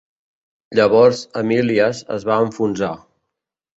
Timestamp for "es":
2.17-2.27